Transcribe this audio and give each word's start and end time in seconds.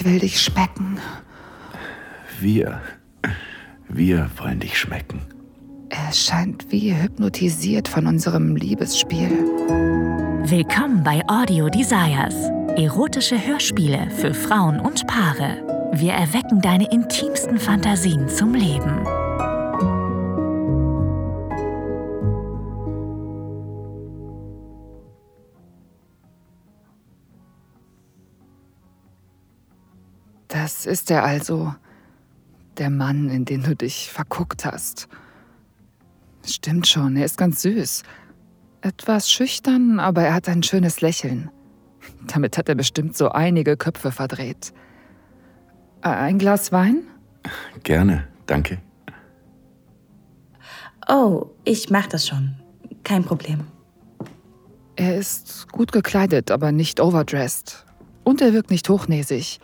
Ich 0.00 0.06
will 0.06 0.18
dich 0.18 0.40
schmecken. 0.40 0.96
Wir, 2.40 2.80
wir 3.86 4.30
wollen 4.38 4.58
dich 4.58 4.78
schmecken. 4.78 5.20
Er 5.90 6.10
scheint 6.14 6.72
wie 6.72 6.94
hypnotisiert 6.94 7.86
von 7.86 8.06
unserem 8.06 8.56
Liebesspiel. 8.56 9.28
Willkommen 10.44 11.04
bei 11.04 11.20
Audio 11.28 11.68
Desires. 11.68 12.34
Erotische 12.78 13.46
Hörspiele 13.46 14.10
für 14.16 14.32
Frauen 14.32 14.80
und 14.80 15.06
Paare. 15.06 15.90
Wir 15.92 16.12
erwecken 16.12 16.62
deine 16.62 16.90
intimsten 16.90 17.58
Fantasien 17.58 18.26
zum 18.26 18.54
Leben. 18.54 19.06
Das 30.70 30.86
ist 30.86 31.10
er 31.10 31.24
also, 31.24 31.74
der 32.78 32.90
Mann, 32.90 33.28
in 33.28 33.44
den 33.44 33.64
du 33.64 33.74
dich 33.74 34.08
verguckt 34.08 34.64
hast. 34.64 35.08
Stimmt 36.46 36.86
schon, 36.86 37.16
er 37.16 37.24
ist 37.24 37.36
ganz 37.36 37.62
süß. 37.62 38.04
Etwas 38.80 39.28
schüchtern, 39.28 39.98
aber 39.98 40.22
er 40.22 40.32
hat 40.32 40.48
ein 40.48 40.62
schönes 40.62 41.00
Lächeln. 41.00 41.50
Damit 42.28 42.56
hat 42.56 42.68
er 42.68 42.76
bestimmt 42.76 43.16
so 43.16 43.30
einige 43.30 43.76
Köpfe 43.76 44.12
verdreht. 44.12 44.72
Ein 46.02 46.38
Glas 46.38 46.70
Wein? 46.70 47.02
Gerne, 47.82 48.28
danke. 48.46 48.78
Oh, 51.08 51.46
ich 51.64 51.90
mach 51.90 52.06
das 52.06 52.28
schon. 52.28 52.54
Kein 53.02 53.24
Problem. 53.24 53.66
Er 54.94 55.16
ist 55.16 55.66
gut 55.72 55.90
gekleidet, 55.90 56.52
aber 56.52 56.70
nicht 56.70 57.00
overdressed. 57.00 57.84
Und 58.22 58.40
er 58.40 58.52
wirkt 58.52 58.70
nicht 58.70 58.88
hochnäsig. 58.88 59.58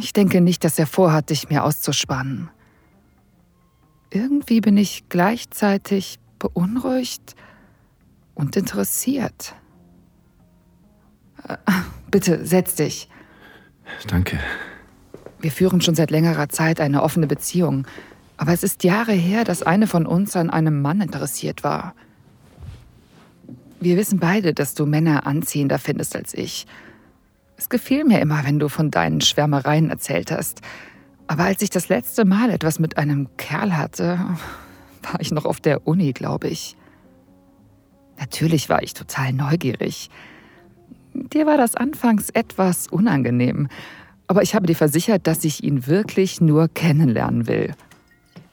Ich 0.00 0.12
denke 0.12 0.40
nicht, 0.40 0.64
dass 0.64 0.78
er 0.78 0.86
vorhat, 0.86 1.30
dich 1.30 1.48
mir 1.48 1.64
auszuspannen. 1.64 2.50
Irgendwie 4.10 4.60
bin 4.60 4.76
ich 4.76 5.08
gleichzeitig 5.08 6.18
beunruhigt 6.38 7.34
und 8.34 8.56
interessiert. 8.56 9.54
Äh, 11.48 11.56
bitte, 12.10 12.44
setz 12.44 12.74
dich. 12.74 13.08
Danke. 14.06 14.38
Wir 15.40 15.50
führen 15.50 15.80
schon 15.80 15.94
seit 15.94 16.10
längerer 16.10 16.48
Zeit 16.48 16.80
eine 16.80 17.02
offene 17.02 17.26
Beziehung, 17.26 17.86
aber 18.36 18.52
es 18.52 18.62
ist 18.62 18.84
Jahre 18.84 19.12
her, 19.12 19.44
dass 19.44 19.62
eine 19.62 19.86
von 19.86 20.06
uns 20.06 20.36
an 20.36 20.50
einem 20.50 20.82
Mann 20.82 21.00
interessiert 21.00 21.64
war. 21.64 21.94
Wir 23.80 23.96
wissen 23.96 24.20
beide, 24.20 24.54
dass 24.54 24.74
du 24.74 24.86
Männer 24.86 25.26
anziehender 25.26 25.78
findest 25.78 26.14
als 26.14 26.34
ich. 26.34 26.66
Es 27.62 27.68
gefiel 27.68 28.04
mir 28.04 28.20
immer, 28.20 28.44
wenn 28.44 28.58
du 28.58 28.68
von 28.68 28.90
deinen 28.90 29.20
Schwärmereien 29.20 29.88
erzählt 29.88 30.32
hast. 30.32 30.62
Aber 31.28 31.44
als 31.44 31.62
ich 31.62 31.70
das 31.70 31.88
letzte 31.88 32.24
Mal 32.24 32.50
etwas 32.50 32.80
mit 32.80 32.98
einem 32.98 33.28
Kerl 33.36 33.76
hatte, 33.76 34.18
war 35.02 35.20
ich 35.20 35.30
noch 35.30 35.44
auf 35.44 35.60
der 35.60 35.86
Uni, 35.86 36.12
glaube 36.12 36.48
ich. 36.48 36.76
Natürlich 38.18 38.68
war 38.68 38.82
ich 38.82 38.94
total 38.94 39.32
neugierig. 39.32 40.10
Dir 41.14 41.46
war 41.46 41.56
das 41.56 41.76
anfangs 41.76 42.30
etwas 42.30 42.88
unangenehm, 42.88 43.68
aber 44.26 44.42
ich 44.42 44.56
habe 44.56 44.66
dir 44.66 44.74
versichert, 44.74 45.28
dass 45.28 45.44
ich 45.44 45.62
ihn 45.62 45.86
wirklich 45.86 46.40
nur 46.40 46.66
kennenlernen 46.66 47.46
will. 47.46 47.76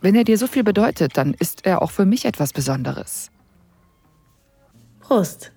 Wenn 0.02 0.14
er 0.14 0.24
dir 0.24 0.38
so 0.38 0.46
viel 0.46 0.64
bedeutet, 0.64 1.18
dann 1.18 1.34
ist 1.34 1.66
er 1.66 1.82
auch 1.82 1.90
für 1.90 2.06
mich 2.06 2.26
etwas 2.26 2.54
Besonderes. 2.54 3.32
Prost. 5.00 5.52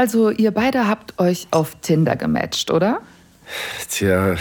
Also, 0.00 0.30
ihr 0.30 0.50
beide 0.50 0.88
habt 0.88 1.20
euch 1.20 1.46
auf 1.50 1.74
Tinder 1.82 2.16
gematcht, 2.16 2.70
oder? 2.70 3.02
Tja, 3.90 4.34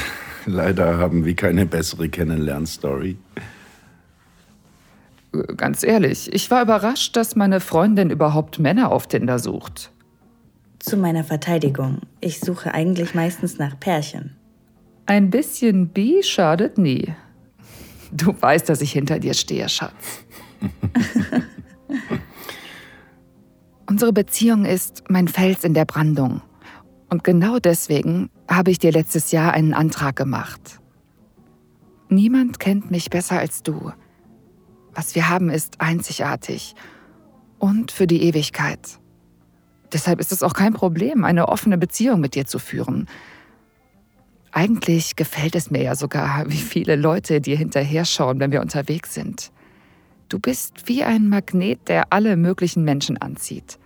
leider 0.45 0.97
haben 0.99 1.25
wir 1.25 1.35
keine 1.35 1.65
bessere 1.65 2.07
Kennenlernstory. 2.07 3.17
Ganz 5.57 5.83
ehrlich, 5.83 6.33
ich 6.33 6.49
war 6.49 6.61
überrascht, 6.61 7.17
dass 7.17 7.35
meine 7.35 7.59
Freundin 7.59 8.09
überhaupt 8.09 8.59
Männer 8.59 8.89
auf 8.89 9.07
Tinder 9.07 9.37
sucht. 9.37 9.91
Zu 10.79 10.95
meiner 10.95 11.25
Verteidigung. 11.25 12.03
Ich 12.21 12.39
suche 12.39 12.73
eigentlich 12.73 13.13
meistens 13.13 13.57
nach 13.57 13.77
Pärchen. 13.77 14.37
Ein 15.07 15.29
bisschen 15.29 15.89
bi 15.89 16.23
schadet 16.23 16.77
nie. 16.77 17.13
Du 18.13 18.33
weißt, 18.41 18.69
dass 18.69 18.79
ich 18.79 18.93
hinter 18.93 19.19
dir 19.19 19.33
stehe, 19.33 19.67
Schatz. 19.67 20.23
Unsere 23.89 24.13
Beziehung 24.13 24.65
ist 24.65 25.05
mein 25.09 25.27
Fels 25.27 25.63
in 25.63 25.73
der 25.73 25.85
Brandung. 25.85 26.43
Und 27.09 27.23
genau 27.23 27.57
deswegen 27.57 28.29
habe 28.47 28.69
ich 28.69 28.77
dir 28.77 28.91
letztes 28.91 29.31
Jahr 29.31 29.51
einen 29.53 29.73
Antrag 29.73 30.15
gemacht. 30.15 30.79
Niemand 32.07 32.59
kennt 32.59 32.91
mich 32.91 33.09
besser 33.09 33.39
als 33.39 33.63
du. 33.63 33.91
Was 34.93 35.15
wir 35.15 35.27
haben, 35.27 35.49
ist 35.49 35.81
einzigartig 35.81 36.75
und 37.57 37.91
für 37.91 38.05
die 38.05 38.21
Ewigkeit. 38.21 38.99
Deshalb 39.91 40.19
ist 40.19 40.31
es 40.31 40.43
auch 40.43 40.53
kein 40.53 40.73
Problem, 40.73 41.23
eine 41.23 41.49
offene 41.49 41.79
Beziehung 41.79 42.19
mit 42.19 42.35
dir 42.35 42.45
zu 42.45 42.59
führen. 42.59 43.07
Eigentlich 44.51 45.15
gefällt 45.15 45.55
es 45.55 45.71
mir 45.71 45.81
ja 45.81 45.95
sogar, 45.95 46.47
wie 46.47 46.57
viele 46.57 46.95
Leute 46.95 47.41
dir 47.41 47.57
hinterher 47.57 48.05
schauen, 48.05 48.39
wenn 48.39 48.51
wir 48.51 48.61
unterwegs 48.61 49.15
sind. 49.15 49.51
Du 50.29 50.37
bist 50.37 50.87
wie 50.87 51.03
ein 51.03 51.27
Magnet, 51.27 51.87
der 51.87 52.13
alle 52.13 52.37
möglichen 52.37 52.83
Menschen 52.83 53.17
anzieht. 53.17 53.79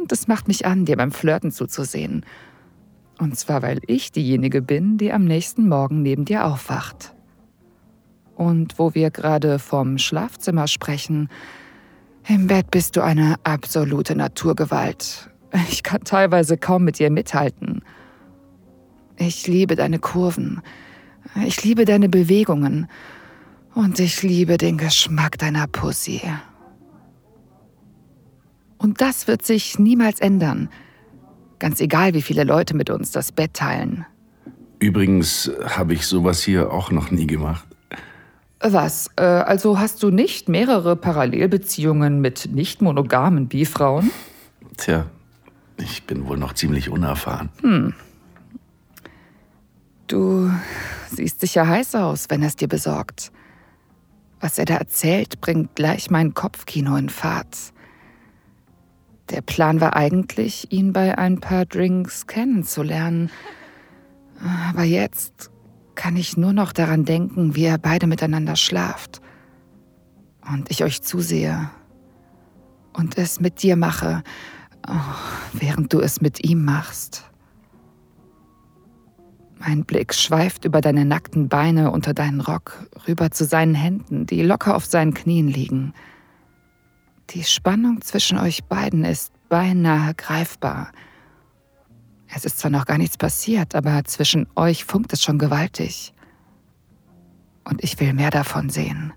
Und 0.00 0.10
es 0.12 0.28
macht 0.28 0.48
mich 0.48 0.64
an, 0.64 0.86
dir 0.86 0.96
beim 0.96 1.12
Flirten 1.12 1.52
zuzusehen. 1.52 2.24
Und 3.18 3.38
zwar, 3.38 3.60
weil 3.60 3.80
ich 3.86 4.12
diejenige 4.12 4.62
bin, 4.62 4.96
die 4.96 5.12
am 5.12 5.26
nächsten 5.26 5.68
Morgen 5.68 6.00
neben 6.00 6.24
dir 6.24 6.46
aufwacht. 6.46 7.14
Und 8.34 8.78
wo 8.78 8.94
wir 8.94 9.10
gerade 9.10 9.58
vom 9.58 9.98
Schlafzimmer 9.98 10.66
sprechen, 10.66 11.28
im 12.26 12.46
Bett 12.46 12.70
bist 12.70 12.96
du 12.96 13.02
eine 13.02 13.36
absolute 13.44 14.16
Naturgewalt. 14.16 15.30
Ich 15.68 15.82
kann 15.82 16.04
teilweise 16.04 16.56
kaum 16.56 16.84
mit 16.84 16.98
dir 16.98 17.10
mithalten. 17.10 17.82
Ich 19.18 19.46
liebe 19.46 19.76
deine 19.76 19.98
Kurven. 19.98 20.62
Ich 21.44 21.62
liebe 21.62 21.84
deine 21.84 22.08
Bewegungen. 22.08 22.88
Und 23.74 23.98
ich 24.00 24.22
liebe 24.22 24.56
den 24.58 24.78
Geschmack 24.78 25.38
deiner 25.38 25.66
Pussy. 25.66 26.22
Und 28.78 29.00
das 29.00 29.28
wird 29.28 29.44
sich 29.44 29.78
niemals 29.78 30.20
ändern. 30.20 30.68
Ganz 31.58 31.80
egal, 31.80 32.14
wie 32.14 32.22
viele 32.22 32.44
Leute 32.44 32.74
mit 32.74 32.90
uns 32.90 33.10
das 33.10 33.32
Bett 33.32 33.54
teilen. 33.54 34.06
Übrigens 34.78 35.50
habe 35.64 35.92
ich 35.92 36.06
sowas 36.06 36.42
hier 36.42 36.72
auch 36.72 36.90
noch 36.90 37.10
nie 37.10 37.26
gemacht. 37.26 37.66
Was? 38.60 39.10
Äh, 39.16 39.22
also 39.22 39.78
hast 39.78 40.02
du 40.02 40.10
nicht 40.10 40.48
mehrere 40.48 40.96
Parallelbeziehungen 40.96 42.20
mit 42.20 42.50
nicht 42.52 42.82
monogamen 42.82 43.48
Bifrauen? 43.48 44.10
Tja, 44.76 45.06
ich 45.76 46.04
bin 46.04 46.26
wohl 46.26 46.38
noch 46.38 46.54
ziemlich 46.54 46.88
unerfahren. 46.88 47.50
Hm. 47.60 47.94
Du 50.06 50.50
siehst 51.10 51.40
sicher 51.40 51.68
heiß 51.68 51.94
aus, 51.94 52.26
wenn 52.28 52.42
er 52.42 52.48
es 52.48 52.56
dir 52.56 52.68
besorgt. 52.68 53.30
Was 54.40 54.58
er 54.58 54.64
da 54.64 54.76
erzählt, 54.76 55.40
bringt 55.40 55.74
gleich 55.74 56.10
mein 56.10 56.32
Kopfkino 56.32 56.96
in 56.96 57.10
Fahrt. 57.10 57.74
Der 59.28 59.42
Plan 59.42 59.80
war 59.80 59.94
eigentlich, 59.94 60.72
ihn 60.72 60.92
bei 60.92 61.16
ein 61.16 61.40
paar 61.40 61.66
Drinks 61.66 62.26
kennenzulernen. 62.26 63.30
Aber 64.68 64.82
jetzt 64.82 65.50
kann 65.94 66.16
ich 66.16 66.36
nur 66.36 66.52
noch 66.52 66.72
daran 66.72 67.04
denken, 67.04 67.54
wie 67.54 67.64
ihr 67.64 67.78
beide 67.78 68.06
miteinander 68.06 68.56
schlaft. 68.56 69.20
Und 70.50 70.70
ich 70.70 70.82
euch 70.82 71.02
zusehe. 71.02 71.70
Und 72.94 73.18
es 73.18 73.38
mit 73.38 73.62
dir 73.62 73.76
mache, 73.76 74.24
oh, 74.88 74.94
während 75.52 75.92
du 75.92 76.00
es 76.00 76.20
mit 76.20 76.42
ihm 76.42 76.64
machst. 76.64 77.29
Mein 79.62 79.84
Blick 79.84 80.14
schweift 80.14 80.64
über 80.64 80.80
deine 80.80 81.04
nackten 81.04 81.50
Beine 81.50 81.90
unter 81.90 82.14
deinen 82.14 82.40
Rock, 82.40 82.88
rüber 83.06 83.30
zu 83.30 83.44
seinen 83.44 83.74
Händen, 83.74 84.24
die 84.24 84.40
locker 84.40 84.74
auf 84.74 84.86
seinen 84.86 85.12
Knien 85.12 85.48
liegen. 85.48 85.92
Die 87.28 87.44
Spannung 87.44 88.00
zwischen 88.00 88.38
euch 88.38 88.64
beiden 88.64 89.04
ist 89.04 89.34
beinahe 89.50 90.14
greifbar. 90.14 90.92
Es 92.34 92.46
ist 92.46 92.58
zwar 92.58 92.70
noch 92.70 92.86
gar 92.86 92.96
nichts 92.96 93.18
passiert, 93.18 93.74
aber 93.74 94.02
zwischen 94.04 94.46
euch 94.56 94.86
funkt 94.86 95.12
es 95.12 95.22
schon 95.22 95.38
gewaltig. 95.38 96.14
Und 97.64 97.84
ich 97.84 98.00
will 98.00 98.14
mehr 98.14 98.30
davon 98.30 98.70
sehen. 98.70 99.12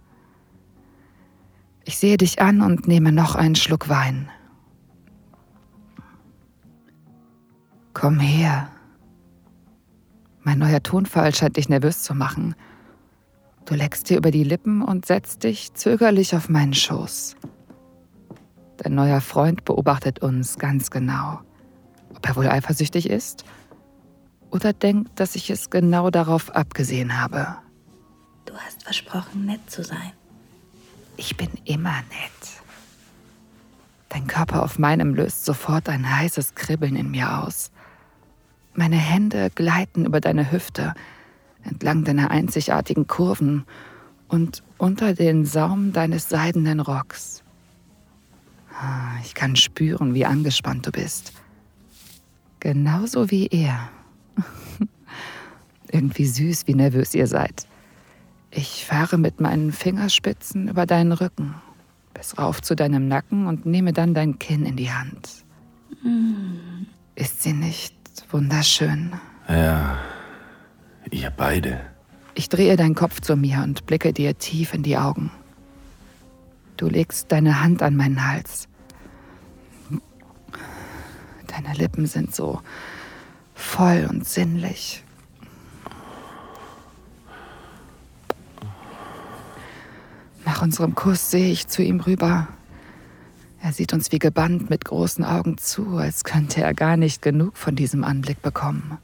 Ich 1.86 1.98
sehe 1.98 2.18
dich 2.18 2.42
an 2.42 2.62
und 2.62 2.86
nehme 2.86 3.14
noch 3.14 3.36
einen 3.36 3.56
Schluck 3.56 3.88
Wein. 3.88 4.30
Komm 7.94 8.20
her. 8.20 8.73
Mein 10.44 10.60
neuer 10.60 10.84
Tonfall 10.84 11.34
scheint 11.34 11.58
dich 11.58 11.70
nervös 11.70 12.04
zu 12.04 12.14
machen. 12.14 12.56
Du 13.66 13.76
leckst 13.76 14.10
dir 14.10 14.18
über 14.18 14.30
die 14.30 14.44
Lippen 14.44 14.82
und 14.82 15.06
setzt 15.06 15.44
dich 15.44 15.74
zögerlich 15.74 16.36
auf 16.36 16.50
meinen 16.50 16.74
Schoß. 16.74 17.38
Dein 18.78 18.96
neuer 18.96 19.22
Freund 19.22 19.64
beobachtet 19.64 20.20
uns 20.20 20.58
ganz 20.58 20.92
genau. 20.92 21.40
Ob 22.14 22.28
er 22.28 22.36
wohl 22.36 22.48
eifersüchtig 22.48 23.10
ist? 23.10 23.46
Oder 24.52 24.74
denkt, 24.74 25.20
dass 25.20 25.36
ich 25.36 25.50
es 25.50 25.70
genau 25.70 26.10
darauf 26.10 26.54
abgesehen 26.54 27.20
habe? 27.20 27.56
Du 28.46 28.54
hast 28.56 28.84
versprochen, 28.84 29.46
nett 29.46 29.72
zu 29.72 29.84
sein. 29.84 30.12
Ich 31.16 31.38
bin 31.38 31.50
immer 31.64 31.96
nett. 31.96 32.62
Dein 34.10 34.28
Körper 34.28 34.64
auf 34.64 34.78
meinem 34.78 35.16
löst 35.16 35.46
sofort 35.46 35.90
ein 35.90 36.18
heißes 36.18 36.54
Kribbeln 36.54 36.96
in 36.96 37.10
mir 37.10 37.44
aus. 37.44 37.72
Meine 38.76 38.98
Hände 38.98 39.52
gleiten 39.54 40.06
über 40.06 40.20
deine 40.20 40.52
Hüfte, 40.52 40.94
entlang 41.64 42.04
deiner 42.04 42.32
einzigartigen 42.32 43.08
Kurven 43.08 43.66
und 44.28 44.64
unter 44.78 45.14
den 45.14 45.46
Saum 45.46 45.94
deines 45.94 46.30
seidenen 46.30 46.80
Rocks. 46.80 47.44
Ah, 48.80 49.20
ich 49.24 49.36
kann 49.36 49.56
spüren, 49.56 50.14
wie 50.14 50.26
angespannt 50.26 50.88
du 50.88 50.92
bist. 50.92 51.34
Genauso 52.60 53.30
wie 53.30 53.48
er. 53.48 53.90
Irgendwie 55.92 56.26
süß, 56.26 56.66
wie 56.66 56.74
nervös 56.74 57.14
ihr 57.14 57.28
seid. 57.28 57.68
Ich 58.50 58.86
fahre 58.86 59.18
mit 59.18 59.40
meinen 59.40 59.72
Fingerspitzen 59.72 60.68
über 60.68 60.86
deinen 60.86 61.12
Rücken 61.12 61.56
bis 62.14 62.38
rauf 62.38 62.62
zu 62.62 62.76
deinem 62.76 63.08
Nacken 63.08 63.48
und 63.48 63.66
nehme 63.66 63.94
dann 63.94 64.14
dein 64.14 64.40
Kinn 64.40 64.66
in 64.66 64.76
die 64.76 64.92
Hand. 64.92 65.44
Mm. 66.04 66.86
Ist 67.16 67.44
sie 67.44 67.54
nicht 67.54 67.96
wunderschön? 68.32 69.14
Ja, 69.48 69.98
ihr 71.12 71.30
beide. 71.30 71.80
Ich 72.36 72.50
drehe 72.50 72.76
deinen 72.76 72.96
Kopf 72.96 73.22
zu 73.22 73.36
mir 73.36 73.62
und 73.64 73.86
blicke 73.86 74.14
dir 74.14 74.38
tief 74.38 74.74
in 74.74 74.84
die 74.84 74.98
Augen. 74.98 75.32
Du 76.78 76.88
legst 76.88 77.32
deine 77.32 77.62
Hand 77.62 77.84
an 77.84 77.96
meinen 77.96 78.28
Hals. 78.28 78.68
Deine 81.48 81.74
Lippen 81.78 82.08
sind 82.08 82.34
so 82.34 82.62
voll 83.54 84.08
und 84.10 84.28
sinnlich. 84.28 85.04
Nach 90.46 90.62
unserem 90.62 90.96
Kuss 90.96 91.30
sehe 91.30 91.52
ich 91.52 91.68
zu 91.68 91.84
ihm 91.84 92.00
rüber. 92.00 92.48
Er 93.64 93.72
sieht 93.72 93.94
uns 93.94 94.12
wie 94.12 94.20
gebannt 94.20 94.70
mit 94.70 94.84
großen 94.84 95.24
Augen 95.24 95.58
zu, 95.58 95.96
als 95.96 96.26
könnte 96.26 96.62
er 96.62 96.74
gar 96.74 96.98
nicht 96.98 97.22
genug 97.22 97.56
von 97.56 97.78
diesem 97.78 98.04
Anblick 98.04 98.42
bekommen. 98.42 98.98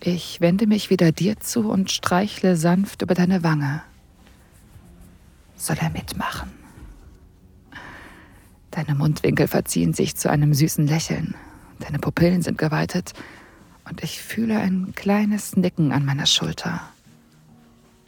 Ich 0.00 0.40
wende 0.40 0.66
mich 0.66 0.90
wieder 0.90 1.12
dir 1.12 1.38
zu 1.38 1.70
und 1.70 1.92
streichle 1.92 2.56
sanft 2.56 3.02
über 3.02 3.14
deine 3.14 3.44
Wange. 3.44 3.82
Soll 5.54 5.76
er 5.80 5.90
mitmachen? 5.90 6.50
Deine 8.72 8.96
Mundwinkel 8.96 9.46
verziehen 9.46 9.94
sich 9.94 10.16
zu 10.16 10.28
einem 10.28 10.52
süßen 10.52 10.88
Lächeln. 10.88 11.36
Deine 11.78 12.00
Pupillen 12.00 12.42
sind 12.42 12.58
geweitet 12.58 13.12
und 13.88 14.02
ich 14.02 14.20
fühle 14.20 14.58
ein 14.58 14.92
kleines 14.96 15.56
Nicken 15.56 15.92
an 15.92 16.04
meiner 16.04 16.26
Schulter. 16.26 16.80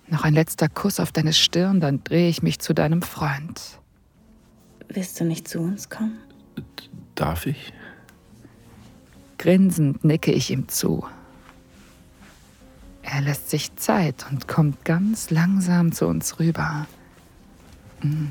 Noch 0.09 0.25
ein 0.25 0.35
letzter 0.35 0.69
Kuss 0.69 0.99
auf 0.99 1.13
deine 1.13 1.33
Stirn, 1.33 1.79
dann 1.79 2.03
drehe 2.03 2.29
ich 2.29 2.43
mich 2.43 2.59
zu 2.59 2.75
deinem 2.75 3.03
Freund. 3.03 3.79
Willst 4.97 5.21
du 5.21 5.25
nicht 5.25 5.47
zu 5.47 5.61
uns 5.61 5.91
kommen? 5.91 6.17
Darf 7.17 7.45
ich? 7.45 7.75
Grinsend 9.37 10.03
nicke 10.05 10.33
ich 10.33 10.51
ihm 10.51 10.69
zu. 10.69 11.05
Er 13.03 13.21
lässt 13.21 13.51
sich 13.51 13.77
Zeit 13.77 14.25
und 14.31 14.49
kommt 14.49 14.87
ganz 14.87 15.29
langsam 15.29 15.93
zu 15.93 16.07
uns 16.07 16.41
rüber. 16.41 16.87
Mm, 18.03 18.29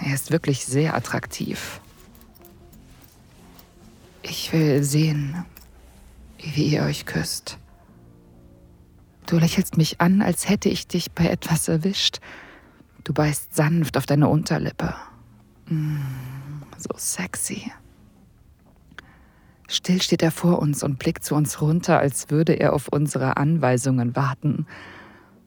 er 0.00 0.14
ist 0.14 0.30
wirklich 0.30 0.64
sehr 0.64 0.94
attraktiv. 0.94 1.80
Ich 4.22 4.52
will 4.52 4.84
sehen, 4.84 5.44
wie 6.38 6.74
ihr 6.74 6.84
euch 6.84 7.06
küsst. 7.06 7.58
Du 9.26 9.36
lächelst 9.36 9.76
mich 9.76 10.00
an, 10.00 10.22
als 10.22 10.48
hätte 10.48 10.68
ich 10.68 10.86
dich 10.86 11.10
bei 11.10 11.26
etwas 11.26 11.66
erwischt. 11.66 12.20
Du 13.02 13.12
beißt 13.12 13.52
sanft 13.52 13.96
auf 13.96 14.06
deine 14.06 14.28
Unterlippe. 14.28 14.94
Mm, 15.68 16.62
so 16.76 16.90
sexy. 16.96 17.72
Still 19.68 20.02
steht 20.02 20.22
er 20.22 20.30
vor 20.30 20.58
uns 20.58 20.82
und 20.82 20.98
blickt 20.98 21.24
zu 21.24 21.34
uns 21.34 21.60
runter, 21.60 21.98
als 21.98 22.30
würde 22.30 22.52
er 22.52 22.74
auf 22.74 22.88
unsere 22.88 23.36
Anweisungen 23.36 24.14
warten. 24.14 24.66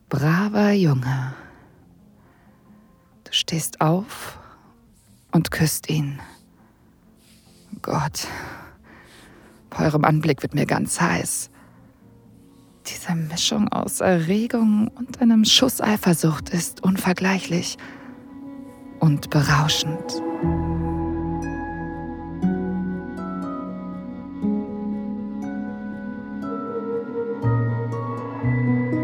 Braver 0.08 0.72
Junge. 0.72 1.34
Du 3.24 3.32
stehst 3.32 3.80
auf 3.80 4.38
und 5.30 5.50
küsst 5.50 5.88
ihn. 5.88 6.18
Gott, 7.82 8.26
bei 9.70 9.84
eurem 9.84 10.04
Anblick 10.04 10.42
wird 10.42 10.54
mir 10.54 10.66
ganz 10.66 11.00
heiß. 11.00 11.50
Diese 12.86 13.14
Mischung 13.14 13.68
aus 13.68 14.00
Erregung 14.00 14.88
und 14.88 15.20
einem 15.20 15.44
Schuss 15.44 15.80
Eifersucht 15.80 16.48
ist 16.48 16.82
unvergleichlich 16.82 17.76
und 19.00 19.30
berauschend. 19.30 20.22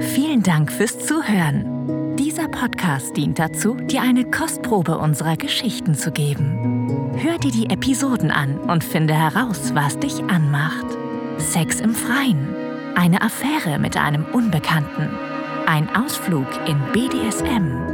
Vielen 0.00 0.42
Dank 0.42 0.72
fürs 0.72 0.98
Zuhören. 0.98 2.16
Dieser 2.16 2.48
Podcast 2.48 3.16
dient 3.16 3.38
dazu, 3.38 3.74
dir 3.74 4.02
eine 4.02 4.30
Kostprobe 4.30 4.98
unserer 4.98 5.36
Geschichten 5.36 5.94
zu 5.94 6.12
geben. 6.12 7.12
Hör 7.16 7.38
dir 7.38 7.50
die 7.50 7.70
Episoden 7.70 8.30
an 8.30 8.58
und 8.58 8.84
finde 8.84 9.14
heraus, 9.14 9.74
was 9.74 9.98
dich 9.98 10.22
anmacht. 10.24 10.86
Sex 11.38 11.80
im 11.80 11.94
Freien 11.94 12.54
eine 12.94 13.22
Affäre 13.22 13.78
mit 13.78 13.96
einem 13.96 14.24
Unbekannten, 14.32 15.10
ein 15.66 15.88
Ausflug 15.94 16.46
in 16.66 16.78
BDSM 16.92 17.93